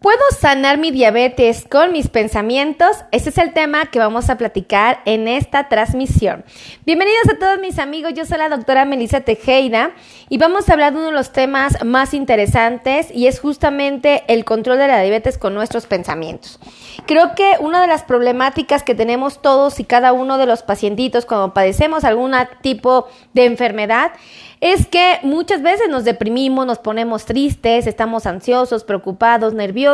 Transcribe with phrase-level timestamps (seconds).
[0.00, 2.98] ¿Puedo sanar mi diabetes con mis pensamientos?
[3.10, 6.44] Ese es el tema que vamos a platicar en esta transmisión.
[6.86, 9.90] Bienvenidos a todos mis amigos, yo soy la doctora Melissa Tejeda
[10.28, 14.44] y vamos a hablar de uno de los temas más interesantes y es justamente el
[14.44, 16.60] control de la diabetes con nuestros pensamientos.
[17.06, 21.26] Creo que una de las problemáticas que tenemos todos y cada uno de los pacientitos
[21.26, 24.12] cuando padecemos algún tipo de enfermedad
[24.60, 29.87] es que muchas veces nos deprimimos, nos ponemos tristes, estamos ansiosos, preocupados, nerviosos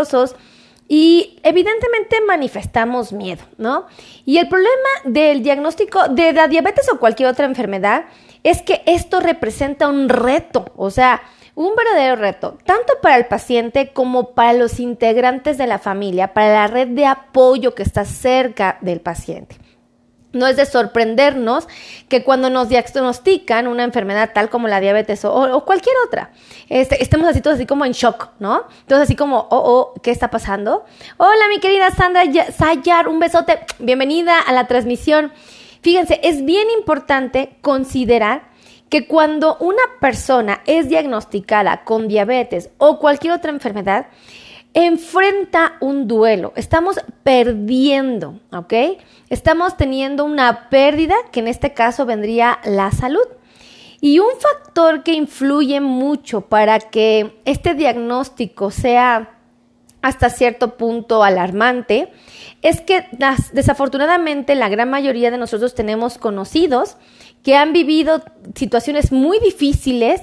[0.88, 3.86] y evidentemente manifestamos miedo, ¿no?
[4.24, 8.04] Y el problema del diagnóstico de la diabetes o cualquier otra enfermedad
[8.42, 11.22] es que esto representa un reto, o sea,
[11.54, 16.52] un verdadero reto, tanto para el paciente como para los integrantes de la familia, para
[16.52, 19.56] la red de apoyo que está cerca del paciente.
[20.34, 21.66] No es de sorprendernos
[22.08, 26.32] que cuando nos diagnostican una enfermedad tal como la diabetes o, cualquier otra,
[26.68, 28.64] este, estemos así todos así como en shock, ¿no?
[28.80, 30.84] Entonces así como, oh, oh, ¿qué está pasando?
[31.16, 32.24] Hola, mi querida Sandra
[32.56, 33.60] Sayar, un besote.
[33.78, 35.32] Bienvenida a la transmisión.
[35.82, 38.54] Fíjense, es bien importante considerar
[38.88, 44.06] que cuando una persona es diagnosticada con diabetes o cualquier otra enfermedad,
[44.74, 48.74] enfrenta un duelo, estamos perdiendo, ¿ok?
[49.30, 53.26] Estamos teniendo una pérdida que en este caso vendría la salud.
[54.00, 59.30] Y un factor que influye mucho para que este diagnóstico sea
[60.02, 62.12] hasta cierto punto alarmante
[62.60, 63.06] es que
[63.52, 66.98] desafortunadamente la gran mayoría de nosotros tenemos conocidos
[67.42, 68.22] que han vivido
[68.54, 70.20] situaciones muy difíciles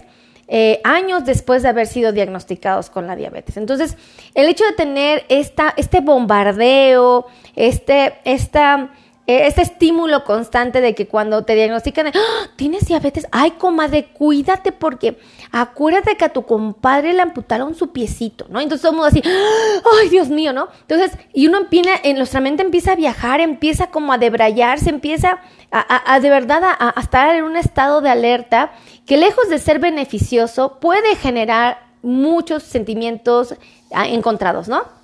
[0.54, 3.56] eh, años después de haber sido diagnosticados con la diabetes.
[3.56, 3.96] Entonces,
[4.36, 8.90] el hecho de tener esta, este bombardeo, este, esta
[9.28, 12.48] este estímulo constante de que cuando te diagnostican, ¡Ah!
[12.56, 15.20] tienes diabetes, ay, comadre, cuídate porque
[15.52, 18.60] acuérdate que a tu compadre le amputaron su piecito, ¿no?
[18.60, 19.82] Entonces todo el mundo así, ¡Ah!
[20.02, 20.68] ay, Dios mío, ¿no?
[20.82, 25.40] Entonces, y uno empieza, en nuestra mente empieza a viajar, empieza como a debrayarse, empieza
[25.72, 28.74] a, de verdad a, a estar en un estado de alerta
[29.06, 33.56] que lejos de ser beneficioso puede generar muchos sentimientos
[33.94, 35.01] ah, encontrados, ¿no?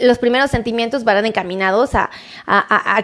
[0.00, 2.10] Los primeros sentimientos van encaminados a,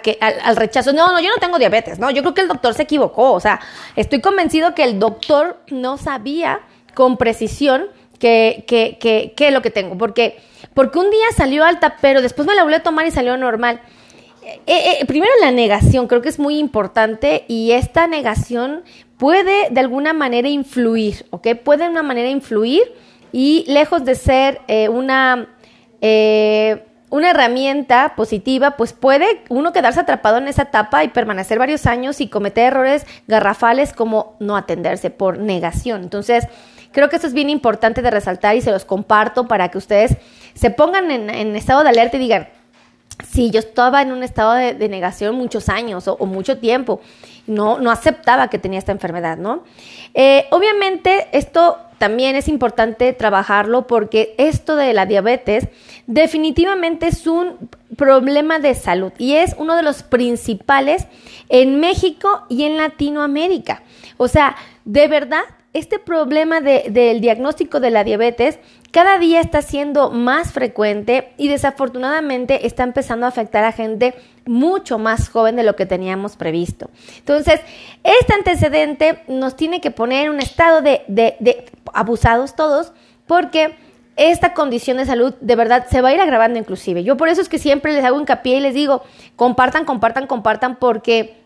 [0.02, 0.92] que, al, rechazo.
[0.92, 3.40] No, no, yo no tengo diabetes, no, yo creo que el doctor se equivocó, o
[3.40, 3.60] sea,
[3.96, 6.60] estoy convencido que el doctor no sabía
[6.94, 7.86] con precisión
[8.18, 10.38] que, que, que, es lo que tengo, porque,
[10.74, 13.80] porque un día salió alta, pero después me la volví a tomar y salió normal.
[14.42, 18.82] Eh, eh, primero la negación, creo que es muy importante y esta negación
[19.18, 21.48] puede de alguna manera influir, ¿ok?
[21.62, 22.82] Puede de una manera influir
[23.32, 25.48] y lejos de ser eh, una
[26.00, 31.86] eh, una herramienta positiva, pues puede uno quedarse atrapado en esa etapa y permanecer varios
[31.86, 36.02] años y cometer errores garrafales como no atenderse por negación.
[36.02, 36.46] Entonces,
[36.92, 40.16] creo que eso es bien importante de resaltar y se los comparto para que ustedes
[40.54, 42.48] se pongan en, estado de alerta y digan,
[43.28, 47.00] sí, yo estaba en un estado de, negación muchos años o, mucho tiempo,
[47.50, 49.64] no, no aceptaba que tenía esta enfermedad, ¿no?
[50.14, 55.68] Eh, obviamente, esto también es importante trabajarlo porque esto de la diabetes
[56.06, 61.06] definitivamente es un problema de salud y es uno de los principales
[61.48, 63.82] en México y en Latinoamérica.
[64.16, 68.58] O sea, de verdad, este problema del diagnóstico de la diabetes
[68.90, 74.14] cada día está siendo más frecuente y desafortunadamente está empezando a afectar a gente
[74.46, 76.90] mucho más joven de lo que teníamos previsto.
[77.18, 77.60] Entonces,
[78.02, 82.92] este antecedente nos tiene que poner en un estado de, de abusados todos
[83.26, 83.76] porque
[84.16, 87.04] esta condición de salud de verdad se va a ir agravando inclusive.
[87.04, 89.02] Yo por eso es que siempre les hago hincapié y les digo,
[89.36, 91.39] compartan, compartan, compartan porque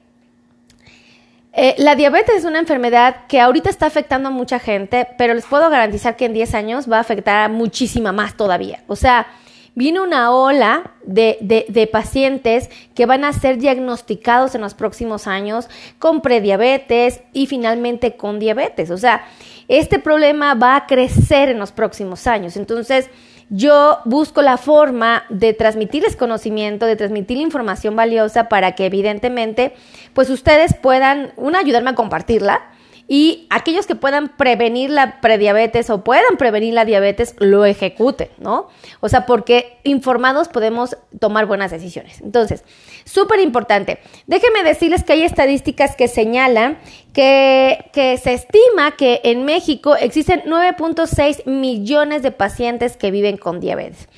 [1.57, 5.45] eh, la diabetes es una enfermedad que ahorita está afectando a mucha gente, pero les
[5.45, 8.83] puedo garantizar que en 10 años va a afectar a muchísima más todavía.
[8.89, 9.29] O sea,
[9.77, 15.69] viene una ola de, de, pacientes que van a ser diagnosticados en los próximos años
[16.01, 18.91] con prediabetes y finalmente con diabetes.
[18.91, 19.25] O sea,
[19.69, 22.57] este problema va a crecer en los próximos años.
[22.57, 23.11] Entonces,
[23.57, 29.75] yo busco la forma de transmitirles conocimiento, de transmitir información valiosa para que evidentemente,
[30.13, 32.63] pues ustedes puedan, una, ayudarme a compartirla,
[33.07, 38.69] y aquellos que puedan prevenir la prediabetes o puedan prevenir la diabetes lo ejecuten, ¿no?
[39.01, 42.21] O sea, porque informados podemos tomar buenas decisiones.
[42.23, 42.65] Entonces,
[43.05, 43.99] súper importante.
[44.27, 46.79] Déjenme decirles que hay estadísticas que señalan
[47.13, 53.61] que, que se estima que en México existen 9.6 millones de pacientes que viven con
[53.61, 54.09] diabetes.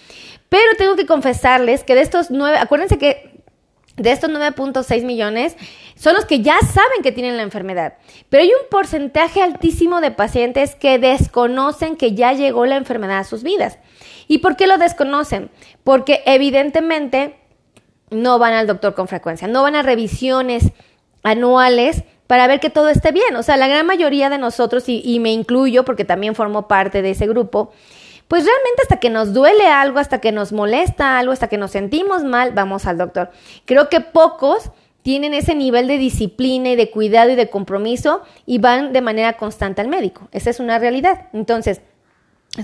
[0.49, 3.36] Pero tengo que confesarles que de estos nueve, acuérdense que
[3.97, 5.57] de estos 9.6 millones
[5.95, 7.95] son los que ya saben que tienen la enfermedad.
[8.29, 13.25] Pero hay un porcentaje altísimo de pacientes que desconocen que ya llegó la enfermedad a
[13.25, 13.79] sus vidas.
[14.29, 15.51] ¿Y por qué lo desconocen?
[15.85, 17.37] Porque evidentemente
[18.11, 20.73] no van al doctor con frecuencia, no van a revisiones
[21.23, 23.37] anuales para ver que todo esté bien.
[23.37, 27.11] O sea, la gran mayoría de nosotros, y, me incluyo porque también formo parte de
[27.11, 27.73] ese grupo,
[28.29, 31.71] pues realmente hasta que nos duele algo, hasta que nos molesta algo, hasta que nos
[31.71, 33.31] sentimos mal, vamos al doctor.
[33.65, 34.71] Creo que pocos
[35.03, 39.35] tienen ese nivel de disciplina y de cuidado y de compromiso y van de manera
[39.35, 40.29] constante al médico.
[40.33, 41.29] Esa es una realidad.
[41.33, 41.81] Entonces,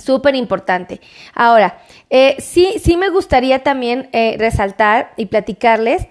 [0.01, 1.01] súper importante.
[1.35, 1.79] Ahora,
[2.11, 6.09] eh, sí, sí me gustaría también eh, resaltar y platicarles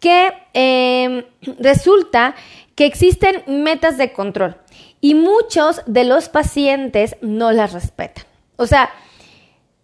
[0.00, 1.24] que em,
[1.58, 2.34] resulta
[2.74, 4.56] que existen metas de control
[5.00, 8.24] y muchos de los pacientes no las respetan.
[8.56, 8.90] O sea,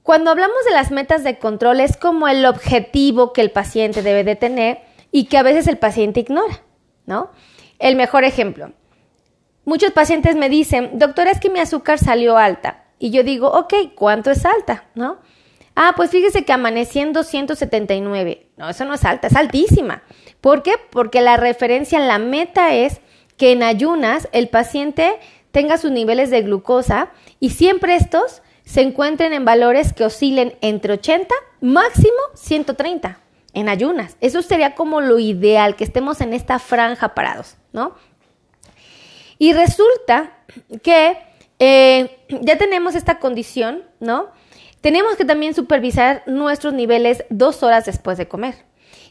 [0.03, 4.25] cuando hablamos de las metas de control es como el objetivo que el paciente debe
[4.25, 4.81] de tener
[5.13, 6.63] y que a veces el paciente ignora,
[7.07, 7.31] ¿no?
[7.79, 8.73] El mejor ejemplo.
[9.65, 12.85] Muchos pacientes me dicen, doctora, es que mi azúcar salió alta.
[12.99, 14.85] Y yo digo, ok, ¿cuánto es alta?
[14.95, 15.19] ¿No?
[15.75, 18.49] Ah, pues fíjese que amanecí en 279.
[18.57, 20.03] No, eso no es alta, es altísima.
[20.41, 20.73] ¿Por qué?
[20.91, 23.01] Porque la referencia, la meta es
[23.37, 25.19] que en ayunas el paciente
[25.53, 30.93] tenga sus niveles de glucosa y siempre estos se encuentren en valores que oscilen entre
[30.93, 33.19] 80, máximo 130
[33.53, 34.17] en ayunas.
[34.21, 37.97] Eso sería como lo ideal, que estemos en esta franja parados, ¿no?
[39.39, 40.37] Y resulta
[40.85, 41.19] que
[41.59, 44.29] eh, ya tenemos esta condición, ¿no?
[44.81, 48.55] Tenemos que también supervisar nuestros niveles dos horas después de comer.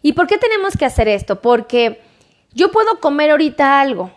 [0.01, 1.41] ¿Y por qué tenemos que hacer esto?
[1.41, 1.99] Porque
[2.53, 4.09] yo puedo comer ahorita algo,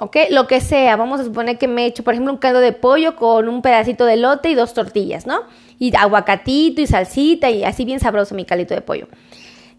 [0.00, 0.16] ¿ok?
[0.30, 2.72] Lo que sea, vamos a suponer que me he hecho, por ejemplo, un caldo de
[2.72, 5.42] pollo con un pedacito de lote y dos tortillas, ¿no?
[5.78, 9.08] Y aguacatito y salsita y así bien sabroso mi caldito de pollo.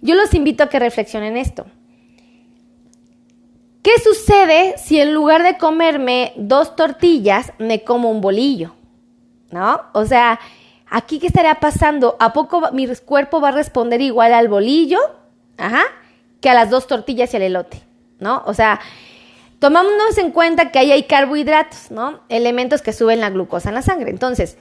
[0.01, 1.65] Yo los invito a que reflexionen esto.
[3.81, 8.75] ¿Qué sucede si en lugar de comerme dos tortillas me como un bolillo?
[9.51, 9.81] ¿No?
[9.93, 10.39] O sea,
[10.89, 12.17] aquí qué estaría pasando?
[12.19, 14.99] ¿A poco mi cuerpo va a responder igual al bolillo?
[15.57, 15.83] Ajá,
[16.41, 17.81] que a las dos tortillas y al elote,
[18.19, 18.43] ¿no?
[18.45, 18.79] O sea,
[19.59, 22.21] Tomámonos en cuenta que ahí hay carbohidratos, ¿no?
[22.29, 24.09] Elementos que suben la glucosa en la sangre.
[24.09, 24.57] Entonces,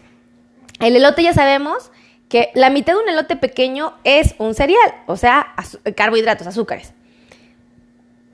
[0.80, 1.90] el elote ya sabemos
[2.28, 5.54] que la mitad de un elote pequeño es un cereal, o sea,
[5.96, 6.92] carbohidratos, azúcares.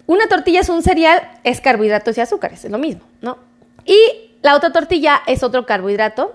[0.07, 3.39] Una tortilla es un cereal, es carbohidratos y azúcares, es lo mismo, ¿no?
[3.85, 3.99] Y
[4.43, 6.35] la otra tortilla es otro carbohidrato.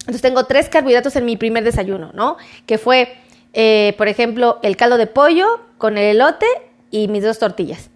[0.00, 2.36] Entonces tengo tres carbohidratos en mi primer desayuno, ¿no?
[2.64, 3.16] Que fue,
[3.52, 6.46] eh, por ejemplo, el caldo de pollo con el elote
[6.90, 7.90] y mis dos tortillas.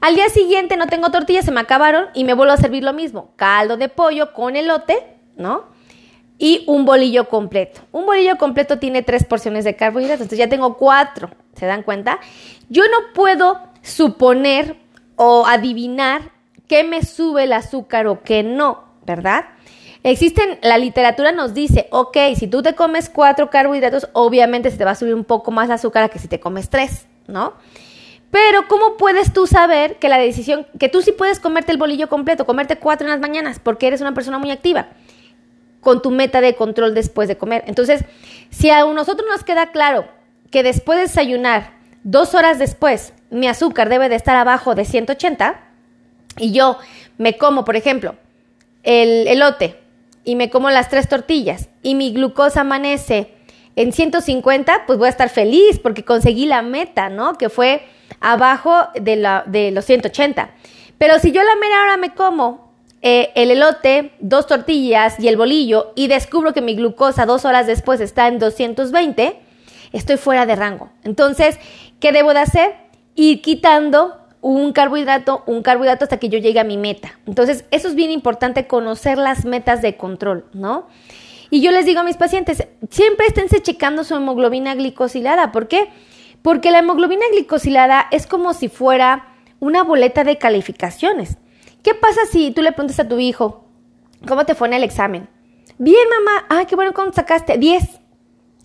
[0.00, 2.92] Al día siguiente no tengo tortillas, se me acabaron y me vuelvo a servir lo
[2.92, 3.32] mismo.
[3.36, 4.98] Caldo de pollo con elote,
[5.36, 5.66] ¿no?
[6.38, 7.80] Y un bolillo completo.
[7.92, 11.30] Un bolillo completo tiene tres porciones de carbohidratos, entonces ya tengo cuatro.
[11.54, 12.18] ¿Se dan cuenta?
[12.68, 14.76] Yo no puedo suponer
[15.16, 16.32] o adivinar
[16.66, 19.46] qué me sube el azúcar o qué no, ¿verdad?
[20.02, 24.84] Existen, la literatura nos dice, ok, si tú te comes cuatro carbohidratos, obviamente se te
[24.84, 27.54] va a subir un poco más el azúcar que si te comes tres, ¿no?
[28.34, 32.08] Pero ¿cómo puedes tú saber que la decisión, que tú sí puedes comerte el bolillo
[32.08, 34.88] completo, comerte cuatro en las mañanas, porque eres una persona muy activa,
[35.80, 37.62] con tu meta de control después de comer?
[37.68, 38.04] Entonces,
[38.50, 40.08] si a nosotros nos queda claro
[40.50, 45.60] que después de desayunar, dos horas después, mi azúcar debe de estar abajo de 180,
[46.36, 46.78] y yo
[47.18, 48.16] me como, por ejemplo,
[48.82, 49.78] el elote,
[50.24, 53.32] y me como las tres tortillas, y mi glucosa amanece
[53.76, 57.38] en 150, pues voy a estar feliz porque conseguí la meta, ¿no?
[57.38, 57.82] Que fue
[58.24, 60.50] abajo de, la, de los 180.
[60.98, 65.36] Pero si yo la mera hora me como eh, el elote, dos tortillas y el
[65.36, 69.38] bolillo y descubro que mi glucosa dos horas después está en 220,
[69.92, 70.90] estoy fuera de rango.
[71.04, 71.58] Entonces,
[72.00, 72.74] ¿qué debo de hacer?
[73.14, 77.18] Ir quitando un carbohidrato, un carbohidrato hasta que yo llegue a mi meta.
[77.26, 80.86] Entonces, eso es bien importante, conocer las metas de control, ¿no?
[81.50, 85.52] Y yo les digo a mis pacientes, siempre esténse checando su hemoglobina glicosilada.
[85.52, 85.80] ¿Por qué?
[85.80, 85.92] Porque
[86.70, 91.38] la hemoglobina glicosilada es como si fuera una boleta de calificaciones.
[91.82, 93.64] ¿Qué pasa si tú le preguntas a tu hijo,
[94.28, 95.28] ¿cómo te fue en el examen?
[95.78, 96.46] Bien, mamá.
[96.50, 97.56] Ah, qué bueno, ¿cómo sacaste?
[97.56, 98.00] 10.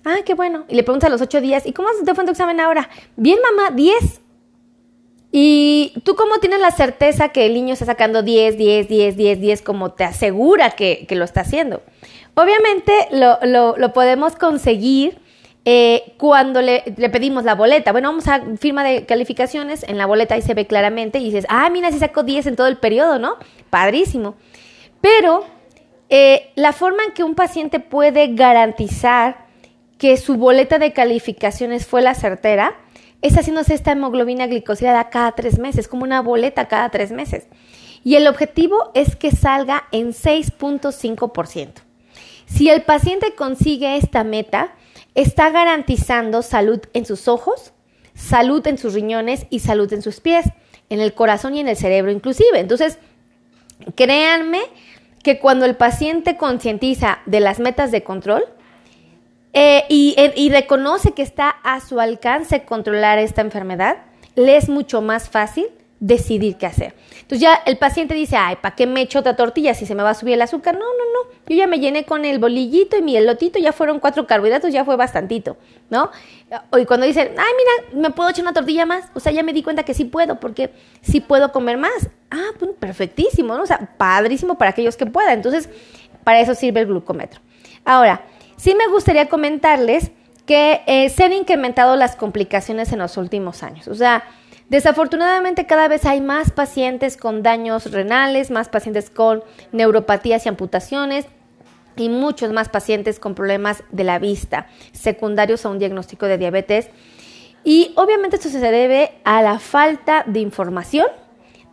[0.03, 0.65] Ah, qué bueno.
[0.67, 2.89] Y le preguntas a los 8 días, ¿y cómo te fue en tu examen ahora?
[3.15, 4.21] Bien, mamá, 10.
[5.31, 9.39] ¿Y tú cómo tienes la certeza que el niño está sacando 10, 10, 10, 10,
[9.39, 11.81] 10, como te asegura que, lo está haciendo?
[12.35, 15.28] Obviamente lo podemos conseguir
[15.65, 20.35] eh, cuando le, pedimos la boleta, bueno, vamos a firma de calificaciones, en la boleta
[20.35, 23.19] ahí se ve claramente y dices, ah, mira, si sacó 10 en todo el periodo,
[23.19, 23.35] ¿no?
[23.69, 24.35] Padrísimo.
[25.01, 25.45] Pero
[26.09, 29.47] eh, la forma en que un paciente puede garantizar
[29.97, 32.75] que su boleta de calificaciones fue la certera,
[33.21, 37.47] es haciéndose esta hemoglobina glicosilada cada tres meses, como una boleta cada tres meses.
[38.03, 41.73] Y el objetivo es que salga en 6.5%.
[42.45, 44.73] Si el paciente consigue esta meta,
[45.21, 47.73] está garantizando salud en sus ojos,
[48.15, 50.45] salud en sus riñones y salud en sus pies,
[50.89, 52.59] en el corazón y en el cerebro inclusive.
[52.59, 52.99] Entonces,
[53.95, 54.61] créanme
[55.23, 58.43] que cuando el paciente concientiza de las metas de control
[59.53, 63.97] eh, y, y reconoce que está a su alcance controlar esta enfermedad,
[64.35, 65.67] le es mucho más fácil
[65.99, 66.95] decidir qué hacer.
[67.13, 70.03] Entonces ya el paciente dice, ay, ¿para qué me echo otra tortilla si se me
[70.03, 70.75] va a subir el azúcar?
[70.75, 73.99] No, no, no, yo ya me llené con el bolillito y mi elotito, ya fueron
[73.99, 75.57] cuatro carbohidratos, ya fue bastantito,
[75.89, 76.09] ¿no?
[76.77, 79.53] Y cuando dicen, ay, mira, me puedo echar una tortilla más, o sea, ya me
[79.53, 82.09] di cuenta que sí puedo, porque sí puedo comer más.
[82.31, 83.63] Ah, perfectísimo, ¿no?
[83.63, 85.33] O sea, padrísimo para aquellos que puedan.
[85.33, 85.69] Entonces,
[86.23, 87.41] para eso sirve el glucómetro.
[87.85, 88.23] Ahora,
[88.55, 90.11] sí me gustaría comentarles
[90.45, 93.87] que eh, se han incrementado las complicaciones en los últimos años.
[93.87, 94.23] O sea,
[94.69, 101.25] Desafortunadamente cada vez hay más pacientes con daños renales, más pacientes con neuropatías y amputaciones
[101.95, 106.89] y muchos más pacientes con problemas de la vista secundarios a un diagnóstico de diabetes.
[107.63, 111.07] Y obviamente esto se debe a la falta de información,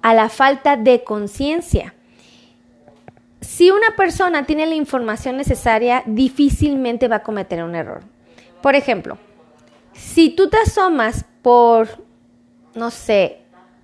[0.01, 1.95] a la falta de conciencia.
[3.43, 8.03] Si una persona tiene la información necesaria, difícilmente va a cometer un error.
[8.63, 9.19] Por ejemplo,
[9.93, 12.06] si tú te asomas por
[12.77, 13.39] no sé,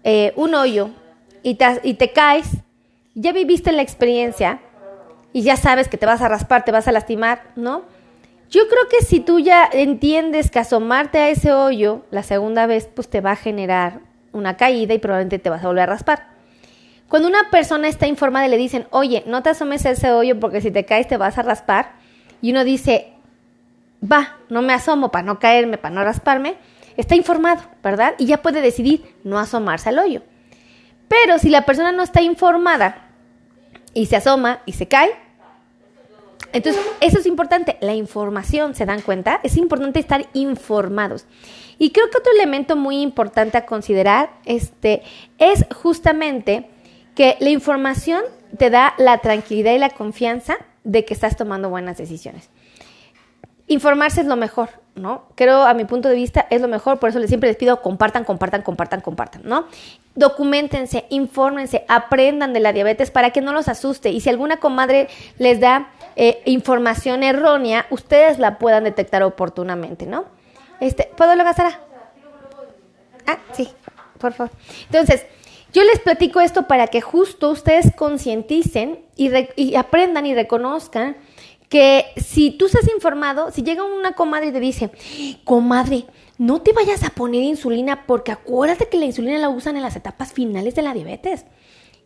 [0.05, 0.91] eh, un hoyo
[1.43, 2.49] y te, caes,
[3.15, 4.61] ya viviste la experiencia
[5.33, 7.83] y ya sabes que te vas a raspar, te vas a lastimar, ¿no?
[8.51, 12.89] Yo creo que si tú ya entiendes que asomarte a ese hoyo la segunda vez,
[12.95, 14.01] pues te va a generar
[14.33, 16.29] una caída y probablemente te vas a volver a raspar.
[17.09, 20.39] Cuando una persona está informada y le dicen, oye, no te asomes a ese hoyo
[20.39, 21.93] porque si te caes te vas a raspar,
[22.43, 23.13] y uno dice,
[24.03, 26.57] va, no me asomo para no caerme, para no rasparme,
[26.97, 28.15] está informado, ¿verdad?
[28.19, 30.23] Y ya puede decidir no asomarse al hoyo.
[31.09, 33.11] Pero si la persona no está informada
[33.95, 35.11] y se asoma y se cae,
[36.53, 39.41] entonces eso es importante, la información, ¿se dan cuenta?
[39.43, 41.27] Es importante estar informados.
[41.79, 45.03] Y creo que otro elemento muy importante a considerar este,
[45.39, 46.69] es justamente
[47.15, 48.23] que la información
[48.57, 52.51] te da la tranquilidad y la confianza de que estás tomando buenas decisiones.
[53.69, 55.25] Informarse es lo mejor, ¿no?
[55.35, 58.25] Creo, a mi punto de vista, es lo mejor, por eso siempre les pido compartan,
[58.25, 59.67] compartan, compartan, compartan, ¿no?
[60.15, 65.09] Documentense, infórmense, aprendan de la diabetes para que no los asuste y si alguna comadre
[65.39, 70.25] les da eh, información errónea, ustedes la puedan detectar oportunamente, ¿no?
[70.81, 71.81] Este, ¿Puedo lo Sara?
[73.27, 73.69] Ah, sí,
[74.19, 74.53] por favor.
[74.87, 75.25] Entonces,
[75.73, 81.17] yo les platico esto para que justo ustedes concienticen y, y aprendan y reconozcan
[81.73, 84.91] que si tú estás informado, si llega una comadre y te dice,
[85.43, 86.05] comadre,
[86.37, 89.97] no te vayas a poner insulina porque acuérdate que la insulina la usan en las
[89.97, 91.47] etapas finales de la diabetes.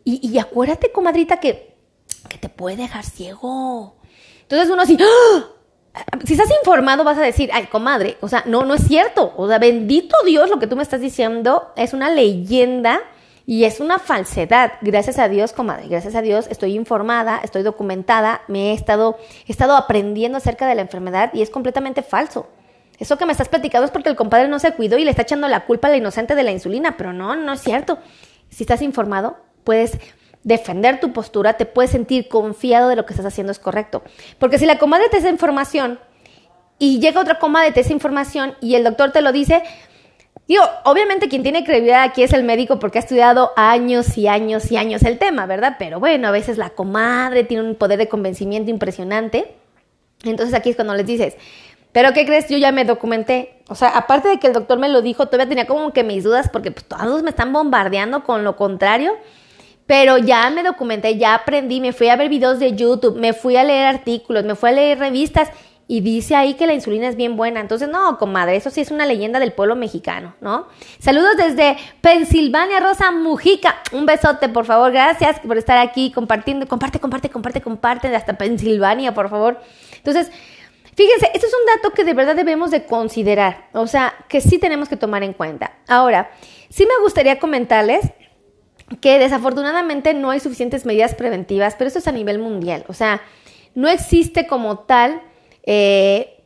[0.05, 1.75] Y, acuérdate, comadrita, que,
[2.29, 3.97] que, te puede dejar ciego.
[4.43, 5.47] Entonces uno así, ¡Ah!
[6.23, 9.33] si estás informado vas a decir, ay, comadre, o sea, no, no es cierto.
[9.35, 13.01] O sea, bendito Dios, lo que tú me estás diciendo es una leyenda
[13.49, 14.73] y es una falsedad.
[14.81, 19.51] Gracias a Dios, comadre, gracias a Dios estoy informada, estoy documentada, me he estado, he
[19.53, 22.49] estado aprendiendo acerca de la enfermedad y es completamente falso.
[22.99, 25.21] Eso que me estás platicando es porque el compadre no se cuidó y le está
[25.21, 27.99] echando la culpa a la inocente de la insulina, pero no, no es cierto.
[28.49, 29.97] Si estás informado, puedes
[30.43, 34.03] defender tu postura, te puedes sentir confiado de lo que estás haciendo es correcto.
[34.39, 35.99] Porque si la comadre te da información
[36.79, 39.63] y llega otra comadre te da información y el doctor te lo dice,
[40.47, 44.71] Digo, obviamente quien tiene credibilidad aquí es el médico porque ha estudiado años y años
[44.71, 45.75] y años el tema, ¿verdad?
[45.77, 49.55] Pero bueno, a veces la comadre tiene un poder de convencimiento impresionante.
[50.23, 51.35] Entonces aquí es cuando les dices,
[51.91, 52.47] pero ¿qué crees?
[52.47, 53.61] Yo ya me documenté.
[53.67, 56.23] O sea, aparte de que el doctor me lo dijo, todavía tenía como que mis
[56.23, 59.13] dudas porque pues, todos me están bombardeando con lo contrario.
[59.85, 63.55] Pero ya me documenté, ya aprendí, me fui a ver videos de YouTube, me fui
[63.55, 65.49] a leer artículos, me fui a leer revistas
[65.89, 67.61] y dice ahí que la insulina es bien buena.
[67.61, 70.67] Entonces, no, comadre, eso sí es una leyenda del pueblo mexicano, ¿no?
[70.99, 73.77] Saludos desde Pensilvania, Rosa Mujica.
[73.93, 74.91] Un besote, por favor.
[74.91, 76.67] Gracias por estar aquí compartiendo.
[76.67, 79.61] Comparte, comparte, comparte, comparte hasta Pensilvania, por favor.
[79.95, 80.29] Entonces,
[80.93, 83.69] fíjense, esto es un dato que de verdad debemos de considerar.
[83.71, 85.71] O sea, que sí tenemos que tomar en cuenta.
[85.87, 86.31] Ahora,
[86.69, 88.11] sí me gustaría comentarles
[88.99, 92.83] que desafortunadamente no hay suficientes medidas preventivas, pero esto es a nivel mundial.
[92.89, 93.21] O sea,
[93.73, 95.21] no existe como tal
[95.67, 96.41] eh,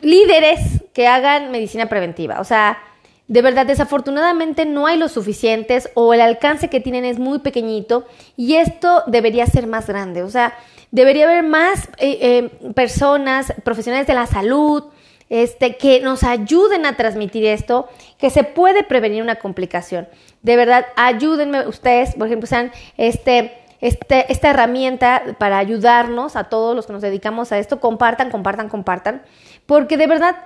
[0.00, 0.60] líderes
[0.94, 2.40] que hagan medicina preventiva.
[2.40, 2.78] O sea,
[3.26, 8.06] de verdad, desafortunadamente no hay lo suficientes o el alcance que tienen es muy pequeñito
[8.36, 10.22] y esto debería ser más grande.
[10.22, 10.56] O sea,
[10.92, 14.84] debería haber más eh, eh, personas, profesionales de la salud,
[15.28, 20.06] este, que nos ayuden a transmitir esto, que se puede prevenir una complicación.
[20.42, 26.74] De verdad, ayúdenme ustedes, por ejemplo, sean este, este, esta herramienta para ayudarnos a todos
[26.74, 29.22] los que nos dedicamos a esto, compartan, compartan, compartan,
[29.66, 30.36] porque de verdad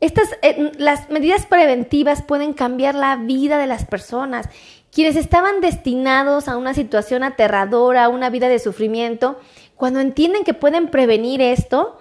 [0.00, 4.48] estas, eh, las medidas preventivas pueden cambiar la vida de las personas.
[4.90, 9.38] Quienes estaban destinados a una situación aterradora, a una vida de sufrimiento,
[9.74, 11.98] cuando entienden que pueden prevenir esto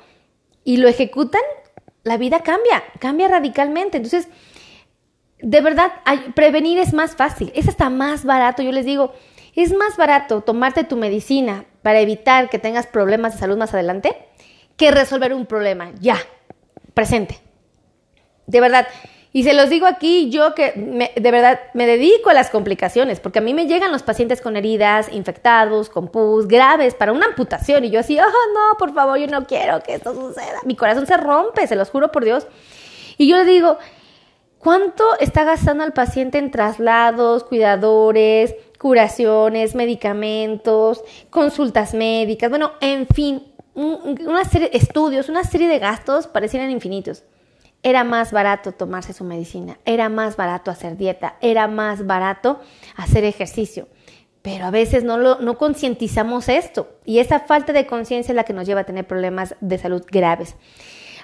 [0.63, 1.41] y lo ejecutan,
[2.03, 3.97] la vida cambia, cambia radicalmente.
[3.97, 4.29] Entonces,
[5.41, 5.91] de verdad,
[6.35, 8.63] prevenir es más fácil, es hasta más barato.
[8.63, 9.11] Yo les digo,
[9.63, 14.15] es más barato tomarte tu medicina para evitar que tengas problemas de salud más adelante
[14.77, 16.17] que resolver un problema ya,
[16.93, 17.39] presente.
[18.47, 18.87] De verdad.
[19.31, 23.39] Y se los digo aquí, yo que de verdad me dedico a las complicaciones, porque
[23.39, 27.83] a mí me llegan los pacientes con heridas, infectados, con pus, graves, para una amputación.
[27.83, 30.61] Y yo así, oh, no, por favor, yo no quiero que esto suceda.
[30.63, 32.47] Mi corazón se rompe, se los juro por Dios.
[33.17, 33.77] Y yo le digo,
[34.57, 42.49] ¿cuánto está gastando el paciente en traslados, cuidadores, curaciones, medicamentos, consultas médicas?
[42.49, 43.43] Bueno, en fin,
[43.75, 47.23] una serie de estudios, una serie de gastos parecieran infinitos
[47.85, 52.59] era más barato tomarse su medicina, era más barato hacer dieta, era más barato
[52.95, 53.87] hacer ejercicio.
[54.41, 58.43] Pero a veces no, lo, no concientizamos esto y esa falta de conciencia es la
[58.43, 60.55] que nos lleva a tener problemas de salud graves.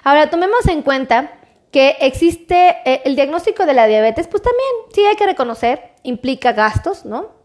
[0.04, 1.32] Ahora, tomemos en cuenta
[1.72, 6.52] que existe eh, el diagnóstico de la diabetes, pues también sí hay que reconocer, implica
[6.52, 7.41] gastos, ¿no?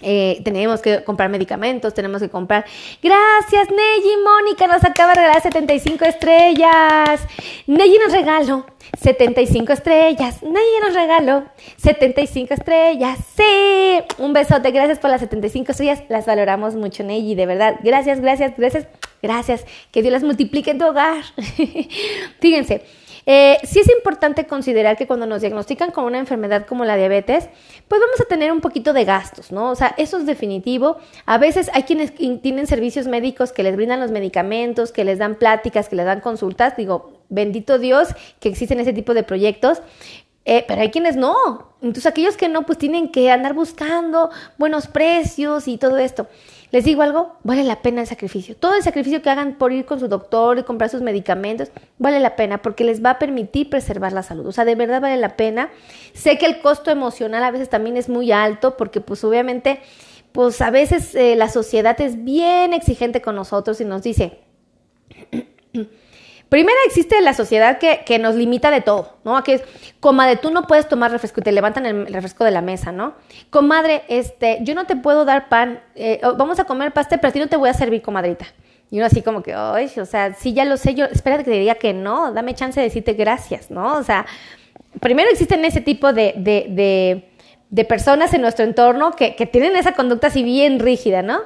[0.00, 2.64] Eh, tenemos que comprar medicamentos, tenemos que comprar.
[3.02, 7.20] Gracias, Neji Mónica, nos acaba de regalar 75 estrellas.
[7.66, 8.66] Neji nos regaló
[9.00, 10.42] 75 estrellas.
[10.42, 11.44] Neji nos regaló
[11.78, 13.18] 75 estrellas.
[13.36, 16.02] Sí, un besote, gracias por las 75 estrellas.
[16.08, 17.76] Las valoramos mucho, Neji, de verdad.
[17.82, 18.86] Gracias, gracias, gracias,
[19.20, 19.64] gracias.
[19.90, 21.24] Que Dios las multiplique en tu hogar.
[22.40, 22.82] Fíjense.
[23.30, 27.50] Eh, sí es importante considerar que cuando nos diagnostican con una enfermedad como la diabetes,
[27.86, 29.70] pues vamos a tener un poquito de gastos, ¿no?
[29.70, 30.96] O sea, eso es definitivo.
[31.26, 35.34] A veces hay quienes tienen servicios médicos que les brindan los medicamentos, que les dan
[35.34, 36.74] pláticas, que les dan consultas.
[36.78, 38.08] Digo, bendito Dios
[38.40, 39.82] que existen ese tipo de proyectos.
[40.46, 41.36] Eh, pero hay quienes no.
[41.82, 46.28] Entonces aquellos que no, pues tienen que andar buscando buenos precios y todo esto.
[46.70, 48.54] Les digo algo, vale la pena el sacrificio.
[48.54, 52.20] Todo el sacrificio que hagan por ir con su doctor y comprar sus medicamentos, vale
[52.20, 54.46] la pena porque les va a permitir preservar la salud.
[54.46, 55.70] O sea, de verdad vale la pena.
[56.12, 59.80] Sé que el costo emocional a veces también es muy alto porque pues obviamente,
[60.32, 64.38] pues a veces eh, la sociedad es bien exigente con nosotros y nos dice...
[66.48, 69.42] Primero existe la sociedad que, que, nos limita de todo, ¿no?
[69.44, 69.62] Que es,
[70.00, 73.14] comadre, tú no puedes tomar refresco y te levantan el refresco de la mesa, ¿no?
[73.50, 77.32] Comadre, este, yo no te puedo dar pan, eh, vamos a comer pastel, pero a
[77.32, 78.46] ti no te voy a servir, comadrita.
[78.90, 81.50] Y uno así como que, ay, o sea, sí ya lo sé, yo, espérate que
[81.50, 83.98] te diga que no, dame chance de decirte gracias, ¿no?
[83.98, 84.24] O sea,
[85.00, 87.28] primero existen ese tipo de, de, de,
[87.68, 91.40] de personas en nuestro entorno que, que tienen esa conducta así bien rígida, ¿no?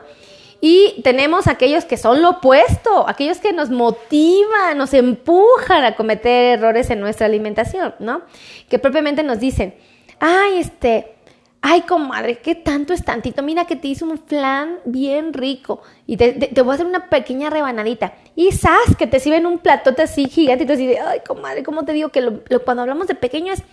[0.64, 6.56] Y tenemos aquellos que son lo opuesto, aquellos que nos motivan, nos empujan a cometer
[6.56, 8.22] errores en nuestra alimentación, ¿no?
[8.68, 9.74] Que propiamente nos dicen,
[10.20, 11.16] ay, este,
[11.62, 13.42] ay, comadre, ¿qué tanto es tantito?
[13.42, 17.50] Mira que te hice un flan bien rico y te, voy a hacer una pequeña
[17.50, 18.14] rebanadita.
[18.36, 21.84] Y sabes que te sirven un platote así gigante y tú dices, ay, comadre, ¿cómo
[21.84, 22.24] te digo que
[22.64, 23.64] cuando hablamos de pequeño es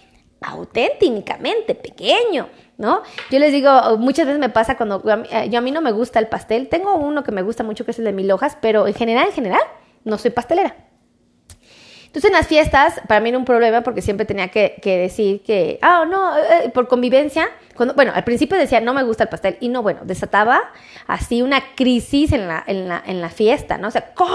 [0.42, 3.02] auténticamente pequeño, ¿no?
[3.30, 6.28] Yo les digo, muchas veces me pasa cuando yo a mí no me gusta el
[6.28, 8.94] pastel, tengo uno que me gusta mucho que es el de mil hojas, pero en
[8.94, 9.62] general, en general,
[10.04, 10.76] no soy pastelera.
[12.10, 15.78] Entonces en las fiestas para mí era un problema porque siempre tenía que, decir que,
[15.84, 17.48] ah, no, eh, eh, por convivencia,
[17.96, 20.60] bueno, al principio decía no me gusta el pastel y no, bueno, desataba
[21.06, 23.90] así una crisis en la, en la, en la fiesta, ¿no?
[23.90, 24.32] O sea, ¿cómo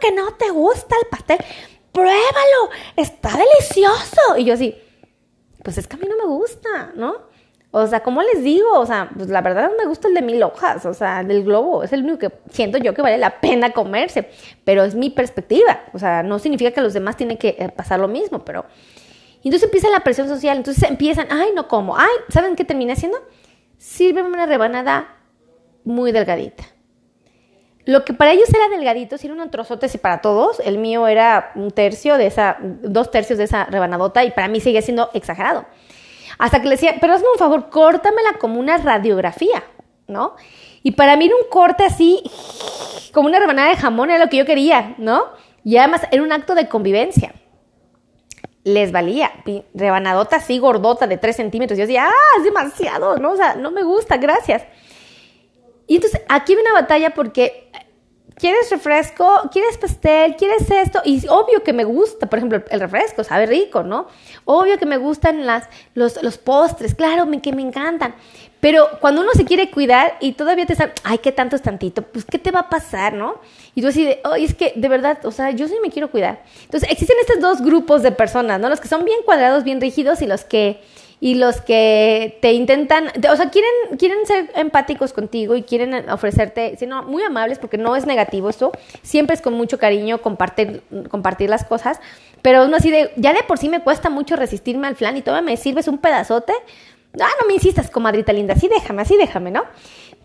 [0.00, 1.38] que no te gusta el pastel?
[1.92, 4.36] Pruébalo, está delicioso.
[4.36, 4.76] Y yo así,
[5.62, 7.32] pues es que a mí no me gusta, ¿no?
[7.74, 8.78] O sea, ¿cómo les digo?
[8.78, 11.82] O sea, pues la verdad me gusta el de mil hojas, o sea, del globo.
[11.82, 14.28] Es el único que siento yo que vale la pena comerse.
[14.64, 15.80] Pero es mi perspectiva.
[15.94, 18.66] O sea, no significa que los demás tienen que eh, pasar lo mismo, pero...
[19.42, 20.58] Entonces empieza la presión social.
[20.58, 21.96] Entonces empiezan, ay, no como.
[21.96, 23.18] Ay, ¿saben qué termina haciendo?
[23.78, 25.16] Sírveme una rebanada
[25.82, 26.64] muy delgadita.
[27.84, 31.08] Lo que para ellos era delgadito, si era un trozote, y para todos, el mío
[31.08, 35.10] era un tercio de esa, dos tercios de esa rebanadota y para mí sigue siendo
[35.14, 35.66] exagerado.
[36.38, 39.64] Hasta que le decía, pero hazme un favor, córtamela como una radiografía,
[40.06, 40.36] ¿no?
[40.84, 42.22] Y para mí era un corte así,
[43.12, 45.24] como una rebanada de jamón, era lo que yo quería, ¿no?
[45.64, 47.34] Y además era un acto de convivencia.
[48.64, 49.32] Les valía,
[49.74, 51.76] rebanadota así gordota de 3 centímetros.
[51.76, 53.32] Yo decía, ah, es demasiado, ¿no?
[53.32, 54.62] O sea, no me gusta, gracias.
[55.86, 57.70] Y entonces aquí hay una batalla porque
[58.36, 59.50] ¿quieres refresco?
[59.52, 60.36] ¿Quieres pastel?
[60.36, 61.00] ¿Quieres esto?
[61.04, 64.08] Y obvio que me gusta, por ejemplo, el refresco, sabe rico, ¿no?
[64.44, 68.14] Obvio que me gustan las, los, los postres, claro, que me encantan.
[68.60, 72.02] Pero cuando uno se quiere cuidar y todavía te sabe, ay, ¿qué tanto es tantito?
[72.02, 73.40] Pues, ¿qué te va a pasar, no?
[73.74, 76.10] Y tú así de, ay, es que de verdad, o sea, yo sí me quiero
[76.10, 76.44] cuidar.
[76.64, 78.68] Entonces, existen estos dos grupos de personas, ¿no?
[78.68, 80.80] Los que son bien cuadrados, bien rígidos y los que
[81.22, 86.76] y los que te intentan, o sea, quieren, quieren ser empáticos contigo y quieren ofrecerte,
[86.76, 91.48] sino muy amables, porque no es negativo esto, siempre es con mucho cariño compartir, compartir
[91.48, 92.00] las cosas,
[92.42, 95.22] pero uno así de, ya de por sí me cuesta mucho resistirme al flan y
[95.22, 96.54] todavía me sirves un pedazote,
[97.20, 99.62] ah, no me insistas, comadrita linda, así déjame, así déjame, ¿no?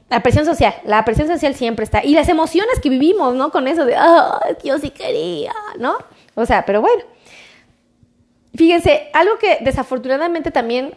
[0.10, 3.52] La presión social, la presión social siempre está, y las emociones que vivimos, ¿no?
[3.52, 5.96] Con eso de, ah, yo sí quería, ¿no?
[6.34, 7.17] O sea, pero bueno.
[8.58, 10.96] Fíjense, algo que desafortunadamente también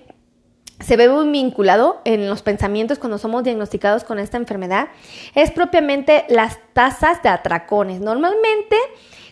[0.81, 4.89] se ve muy vinculado en los pensamientos cuando somos diagnosticados con esta enfermedad
[5.35, 8.01] es propiamente las tasas de atracones.
[8.01, 8.77] Normalmente,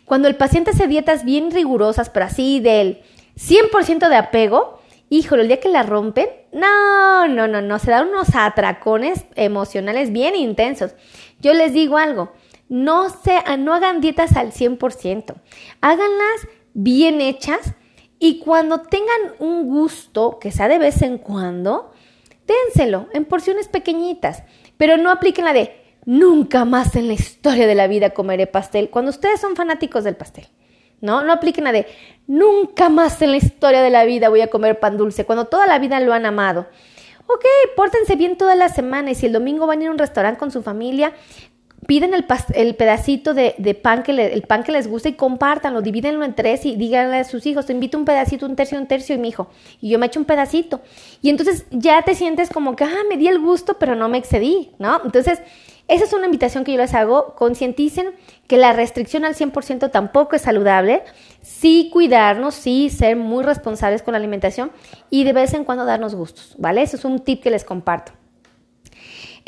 [0.05, 3.01] cuando el paciente hace dietas bien rigurosas, pero así del
[3.39, 8.09] 100% de apego, híjole, el día que la rompen, no, no, no, no, se dan
[8.09, 10.95] unos atracones emocionales bien intensos.
[11.41, 12.33] Yo les digo algo,
[12.69, 15.35] no, se, no hagan dietas al 100%,
[15.81, 17.75] háganlas bien hechas
[18.19, 21.93] y cuando tengan un gusto, que sea de vez en cuando,
[22.47, 24.43] dénselo en porciones pequeñitas,
[24.77, 28.91] pero no apliquen la de nunca más en la historia de la vida comeré pastel
[28.91, 30.47] cuando ustedes son fanáticos del pastel.
[31.01, 31.23] ¿No?
[31.23, 31.87] No apliquen la de
[32.27, 35.69] nunca más en la historia de la vida voy a comer pan dulce cuando toda
[35.69, 36.67] la vida lo han amado.
[37.29, 37.45] Ok,
[37.77, 40.41] pórtense bien toda la semana y si el domingo van a ir a un restaurante
[40.41, 41.13] con su familia,
[41.89, 46.23] piden el, el pedacito de, pan que el pan que les gusta y compártanlo, divídenlo
[46.23, 49.15] en tres y díganle a sus hijos, te invito un pedacito, un tercio, un tercio
[49.15, 49.49] y mi hijo,
[49.81, 50.83] y yo me echo un pedacito.
[51.23, 54.19] Y entonces ya te sientes como que, ah, me di el gusto, pero no me
[54.19, 55.01] excedí, ¿no?
[55.03, 55.41] Entonces,
[55.89, 58.11] esa es una invitación que yo les hago, concienticen
[58.47, 61.05] que la restricción al 100% tampoco es saludable,
[61.41, 64.73] sí cuidarnos, sí ser muy responsables con la alimentación
[65.09, 66.83] y de vez en cuando darnos gustos, ¿vale?
[66.83, 68.18] Eso es un tip que les comparto.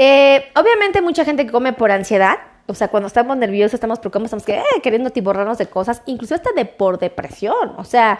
[0.02, 4.28] Eh, obviamente mucha gente que come por ansiedad, o sea, cuando estamos nerviosos, estamos preocupados,
[4.32, 8.18] estamos que, eh, queriendo tiborrarnos de cosas, incluso hasta de por depresión, o sea,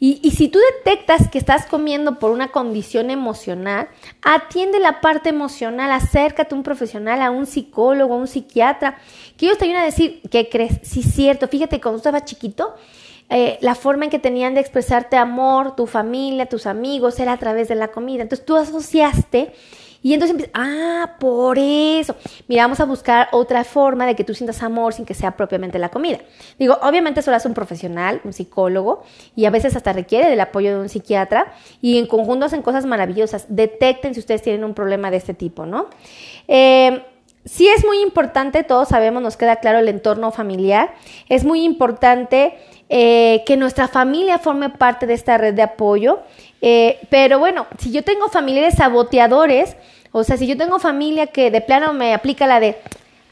[0.00, 3.86] y, si tú detectas que estás comiendo por una condición emocional,
[4.20, 8.98] atiende la parte emocional, acércate a un profesional, a un psicólogo, a un psiquiatra,
[9.36, 10.80] que ellos te ayuden a decir, ¿qué crees?
[10.82, 12.74] Sí, cierto, fíjate, cuando estabas chiquito,
[13.28, 17.36] eh, la forma en que tenían de expresarte amor, tu familia, tus amigos, era a
[17.36, 18.22] través de la comida.
[18.22, 19.52] Entonces tú asociaste
[20.02, 22.16] y entonces empieza, ah, por eso.
[22.48, 25.78] Mira, vamos a buscar otra forma de que tú sientas amor sin que sea propiamente
[25.78, 26.18] la comida.
[26.58, 29.04] Digo, obviamente eso lo hace un profesional, un psicólogo,
[29.36, 32.84] y a veces hasta requiere del apoyo de un psiquiatra, y en conjunto hacen cosas
[32.84, 33.46] maravillosas.
[33.48, 35.86] Detecten si ustedes tienen un problema de este tipo, ¿no?
[36.48, 37.04] Eh,
[37.44, 40.94] sí es muy importante, todos sabemos, nos queda claro el entorno familiar.
[41.28, 46.20] Es muy importante eh, que nuestra familia forme parte de esta red de apoyo.
[46.64, 49.76] Eh, pero bueno, si yo tengo familiares saboteadores,
[50.12, 52.78] o sea, si yo tengo familia que de plano me aplica la de,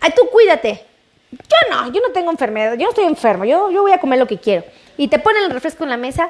[0.01, 0.85] ay, tú cuídate.
[1.31, 4.19] Yo no, yo no tengo enfermedad, yo no estoy enfermo, yo, yo voy a comer
[4.19, 4.65] lo que quiero.
[4.97, 6.29] Y te ponen el refresco en la mesa.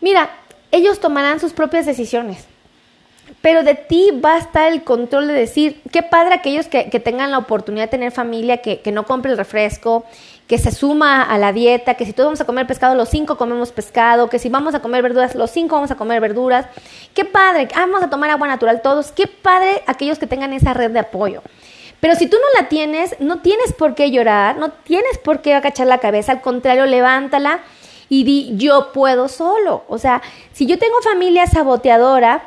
[0.00, 0.30] Mira,
[0.72, 2.46] ellos tomarán sus propias decisiones.
[3.42, 7.00] Pero de ti va a estar el control de decir, qué padre aquellos que, que
[7.00, 10.06] tengan la oportunidad de tener familia, que, que no compre el refresco,
[10.46, 13.36] que se suma a la dieta, que si todos vamos a comer pescado, los cinco
[13.36, 16.66] comemos pescado, que si vamos a comer verduras, los cinco vamos a comer verduras.
[17.14, 20.72] Qué padre, ah, vamos a tomar agua natural todos, qué padre aquellos que tengan esa
[20.72, 21.42] red de apoyo.
[21.98, 25.54] Pero si tú no la tienes, no tienes por qué llorar, no tienes por qué
[25.54, 27.60] agachar la cabeza, al contrario, levántala
[28.08, 29.84] y di, yo puedo solo.
[29.88, 32.44] O sea, si yo tengo familia saboteadora,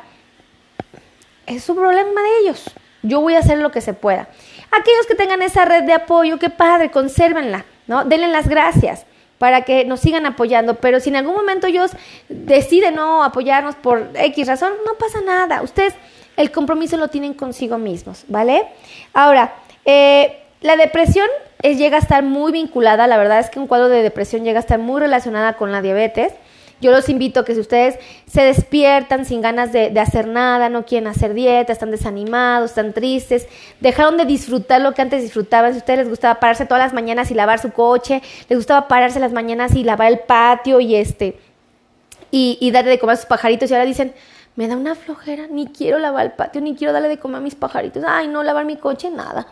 [1.46, 2.70] es un problema de ellos.
[3.02, 4.28] Yo voy a hacer lo que se pueda.
[4.70, 7.64] Aquellos que tengan esa red de apoyo, qué padre, consérvenla.
[7.86, 8.04] ¿No?
[8.04, 9.06] Denle las gracias
[9.38, 11.92] para que nos sigan apoyando, pero si en algún momento ellos
[12.28, 15.62] deciden no apoyarnos por X razón, no pasa nada.
[15.62, 15.94] Ustedes
[16.36, 18.66] el compromiso lo tienen consigo mismos, ¿vale?
[19.14, 21.26] Ahora, eh, la depresión
[21.62, 24.60] llega a estar muy vinculada, la verdad es que un cuadro de depresión llega a
[24.60, 26.32] estar muy relacionada con la diabetes.
[26.80, 30.86] Yo los invito a que si ustedes se despiertan sin ganas de, hacer nada, no
[30.86, 33.46] quieren hacer dieta, están desanimados, están tristes,
[33.80, 36.92] dejaron de disfrutar lo que antes disfrutaban, si a ustedes les gustaba pararse todas las
[36.94, 40.94] mañanas y lavar su coche, les gustaba pararse las mañanas y lavar el patio y
[40.96, 41.38] este
[42.30, 44.14] y, y darle de comer a sus pajaritos y ahora dicen,
[44.56, 47.40] me da una flojera, ni quiero lavar el patio, ni quiero darle de comer a
[47.40, 49.46] mis pajaritos, ay, no lavar mi coche, nada.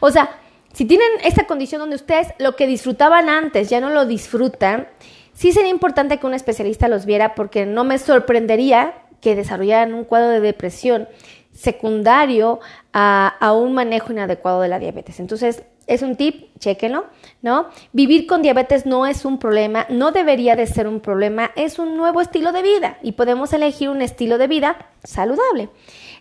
[0.00, 0.38] O sea,
[0.72, 4.88] si tienen esta condición donde ustedes lo que disfrutaban antes ya no lo disfrutan,
[5.34, 10.04] Sí sería importante que un especialista los viera porque no me sorprendería que desarrollaran un
[10.04, 11.08] cuadro de depresión
[11.52, 12.60] secundario
[12.92, 15.20] a, un manejo inadecuado de la diabetes.
[15.20, 17.06] Entonces, es un tip, chéquenlo,
[17.42, 17.66] ¿no?
[17.92, 21.96] Vivir con diabetes no es un problema, no debería de ser un problema, es un
[21.96, 25.68] nuevo estilo de vida y podemos elegir un estilo de vida saludable.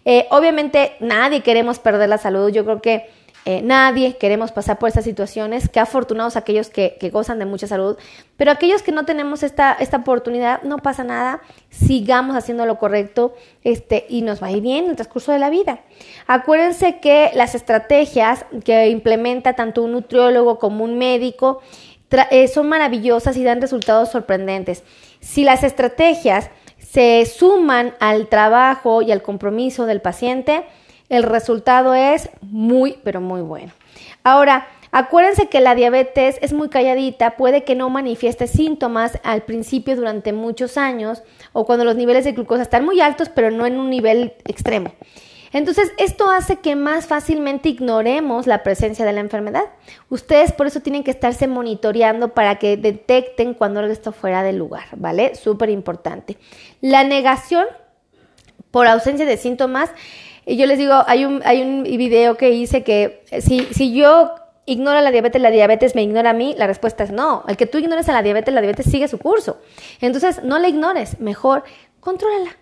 [0.05, 3.09] Eh, obviamente nadie queremos perder la salud, yo creo que
[3.45, 7.97] eh, nadie queremos pasar por estas situaciones, qué afortunados aquellos que, gozan de mucha salud,
[8.37, 13.33] pero aquellos que no tenemos esta, esta oportunidad, no pasa nada, sigamos haciendo lo correcto
[13.63, 15.81] este, y nos va a ir bien en el transcurso de la vida.
[16.25, 21.61] Acuérdense que las estrategias que implementa tanto un nutriólogo como un médico
[22.31, 24.83] eh, son maravillosas y dan resultados sorprendentes.
[25.19, 30.63] Si las estrategias se suman al trabajo y al compromiso del paciente,
[31.13, 33.71] el resultado es muy, pero muy bueno.
[34.23, 39.95] Ahora, acuérdense que la diabetes es muy calladita, puede que no manifieste síntomas al principio
[39.95, 41.21] durante muchos años
[41.51, 44.91] o cuando los niveles de glucosa están muy altos, pero no en un nivel extremo.
[45.51, 49.65] Entonces, esto hace que más fácilmente ignoremos la presencia de la enfermedad.
[50.09, 54.53] Ustedes por eso tienen que estarse monitoreando para que detecten cuando algo está fuera de
[54.53, 55.35] lugar, ¿vale?
[55.35, 56.39] Súper importante.
[56.81, 57.67] La negación
[58.71, 59.91] por ausencia de síntomas
[60.45, 64.35] y yo les digo, hay un, hay un video que dice que si, si yo
[64.65, 67.43] ignoro la diabetes, la diabetes me ignora a mí, la respuesta es no.
[67.47, 69.59] El que tú ignores a la diabetes, la diabetes sigue su curso.
[70.01, 71.63] Entonces, no la ignores, mejor
[71.99, 72.57] contrólala.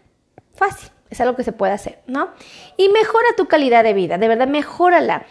[0.53, 2.29] Fácil, es algo que se puede hacer, ¿no?
[2.77, 5.25] Y mejora tu calidad de vida, de verdad, mejórala.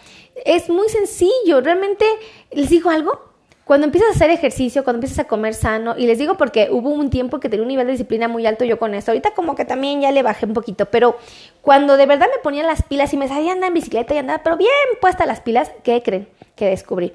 [0.45, 2.05] Es muy sencillo, realmente,
[2.53, 3.30] les digo algo,
[3.71, 6.91] cuando empiezas a hacer ejercicio, cuando empiezas a comer sano, y les digo porque hubo
[6.91, 9.55] un tiempo que tenía un nivel de disciplina muy alto yo con eso, ahorita como
[9.55, 11.17] que también ya le bajé un poquito, pero
[11.63, 14.43] cuando de verdad me ponía las pilas y me salía andar en bicicleta y andaba,
[14.43, 16.27] pero bien puesta las pilas, ¿qué creen?
[16.57, 17.13] Que descubrí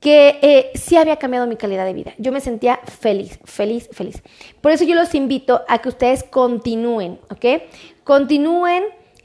[0.00, 2.14] que eh, sí había cambiado mi calidad de vida.
[2.18, 4.24] Yo me sentía feliz, feliz, feliz.
[4.62, 7.62] Por eso yo los invito a que ustedes continúen, ¿ok?
[8.02, 8.82] Continúen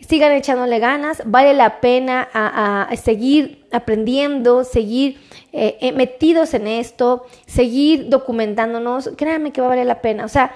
[0.08, 5.20] sigan echándole ganas, vale la pena a, seguir aprendiendo, seguir
[5.54, 10.26] eh, eh, metidos en esto, seguir documentándonos, créanme que va a valer la pena.
[10.26, 10.54] O sea,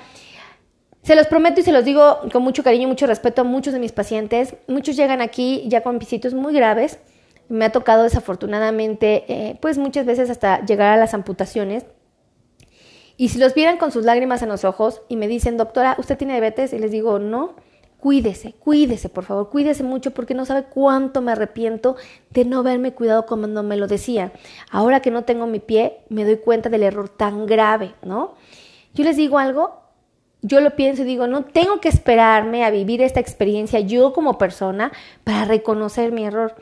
[1.04, 3.74] se los prometo y se los digo con mucho cariño y mucho respeto a muchos
[3.74, 4.56] de mis pacientes.
[4.68, 7.00] Muchos llegan aquí ya con visitos muy graves.
[7.48, 11.86] Me ha tocado desafortunadamente, eh, pues muchas veces hasta llegar a las amputaciones.
[13.18, 16.18] Y si los vieran con sus lágrimas en los ojos y me dicen, doctora, ¿usted
[16.18, 16.74] tiene diabetes?
[16.74, 17.56] Y les digo, no
[18.00, 21.98] Cuídese, cuídese, por favor, cuídese mucho porque no sabe cuánto me arrepiento
[22.30, 24.32] de no haberme cuidado como no me lo decía.
[24.72, 28.36] Ahora que no tengo mi pie, me doy cuenta del error tan grave, ¿no?
[28.94, 29.82] Yo les digo algo,
[30.42, 34.38] yo lo pienso y digo, no tengo que esperarme a vivir esta experiencia yo como
[34.38, 34.94] persona
[35.26, 36.56] para reconocer mi error.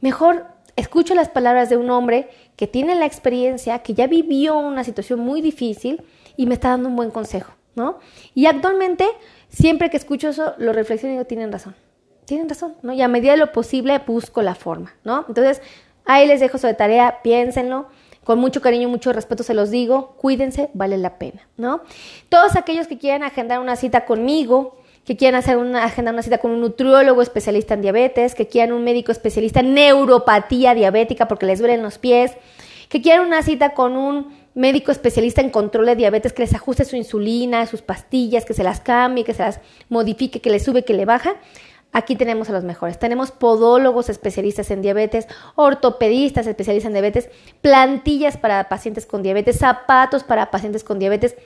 [0.00, 4.84] Mejor escucho las palabras de un hombre que tiene la experiencia, que ya vivió una
[4.84, 6.04] situación muy difícil
[6.36, 7.98] y me está dando un buen consejo, ¿no?
[8.34, 9.06] Y actualmente
[9.54, 11.74] siempre que escucho eso, lo reflexiono y digo, tienen razón,
[12.24, 12.92] tienen razón, ¿no?
[12.92, 15.24] Y a medida de lo posible busco la forma, ¿no?
[15.28, 15.62] Entonces,
[16.04, 17.86] ahí les dejo de tarea, piénsenlo,
[18.24, 21.82] con mucho cariño mucho respeto se los digo, cuídense, vale la pena, ¿no?
[22.28, 26.38] Todos aquellos que quieran agendar una cita conmigo, que quieran hacer una, agendar una cita
[26.38, 31.46] con un nutriólogo especialista en diabetes, que quieran un médico especialista en neuropatía diabética porque
[31.46, 32.32] les duelen los pies,
[32.88, 36.84] que quieran una cita con un médico especialista en control de diabetes que les ajuste
[36.84, 40.84] su insulina, sus pastillas, que se las cambie, que se las modifique, que le sube,
[40.84, 41.36] que le baja.
[41.92, 42.98] Aquí tenemos a los mejores.
[42.98, 50.24] Tenemos podólogos especialistas en diabetes, ortopedistas especialistas en diabetes, plantillas para pacientes con diabetes, zapatos
[50.24, 51.36] para pacientes con diabetes.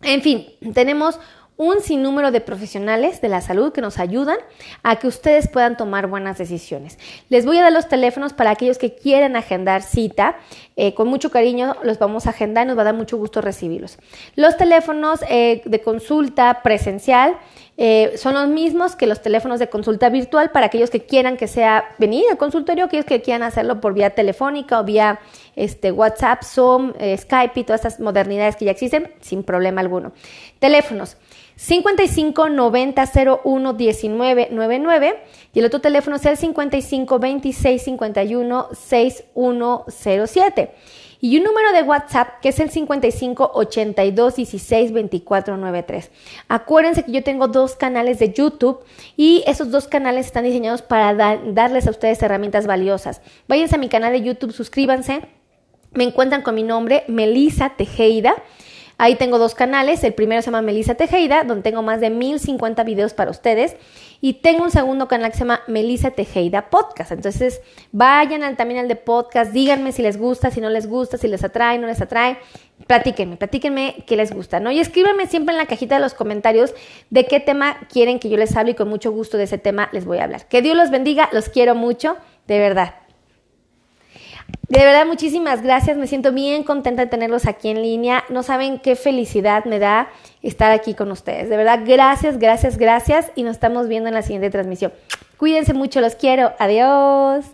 [0.00, 1.18] En fin, tenemos
[1.56, 4.38] un sinnúmero de profesionales de la salud que nos ayudan
[4.82, 6.98] a que ustedes puedan tomar buenas decisiones.
[7.28, 10.36] Les voy a dar los teléfonos para aquellos que quieren agendar cita.
[10.76, 13.40] Eh, con mucho cariño los vamos a agendar y nos va a dar mucho gusto
[13.40, 13.98] recibirlos.
[14.34, 17.36] Los teléfonos eh, de consulta presencial
[17.76, 21.46] eh, son los mismos que los teléfonos de consulta virtual para aquellos que quieran que
[21.46, 25.20] sea venir al consultorio, aquellos que quieran hacerlo por vía telefónica o vía
[25.54, 30.12] este, WhatsApp, Zoom, Skype y todas estas modernidades que ya existen, sin problema alguno.
[30.58, 31.16] Teléfonos
[31.56, 33.04] 55 90
[33.44, 40.74] 01 19 99 y el otro teléfono es el 55 26 51 6107
[41.24, 46.10] y un número de WhatsApp que es el 55 82 16 24 93.
[46.48, 48.84] Acuérdense que yo tengo dos canales de YouTube
[49.16, 53.22] y esos dos canales están diseñados para darles a ustedes herramientas valiosas.
[53.48, 55.22] Váyanse a mi canal de YouTube, suscríbanse.
[55.92, 58.34] Me encuentran con mi nombre, Melisa Tejeda.
[58.96, 60.04] Ahí tengo dos canales.
[60.04, 63.76] El primero se llama Melissa Tejeda, donde tengo más de 1050 videos para ustedes.
[64.20, 67.12] Y tengo un segundo canal que se llama Melissa Tejeda Podcast.
[67.12, 67.60] Entonces,
[67.92, 71.44] vayan también al de podcast, díganme si les gusta, si no les gusta, si les
[71.44, 72.38] atrae, no les atrae.
[72.86, 74.70] Platíquenme, platíquenme qué les gusta, ¿no?
[74.70, 76.74] Y escríbanme siempre en la cajita de los comentarios
[77.10, 79.88] de qué tema quieren que yo les hable y con mucho gusto de ese tema
[79.92, 80.48] les voy a hablar.
[80.48, 83.03] Que Dios los bendiga, los quiero mucho, de verdad.
[84.74, 85.96] De verdad, muchísimas gracias.
[85.96, 88.24] Me siento bien contenta de tenerlos aquí en línea.
[88.28, 90.08] No saben qué felicidad me da
[90.42, 91.48] estar aquí con ustedes.
[91.48, 93.30] De verdad, gracias, gracias, gracias.
[93.36, 94.92] Y nos estamos viendo en la siguiente transmisión.
[95.36, 96.54] Cuídense mucho, los quiero.
[96.58, 97.44] Adiós.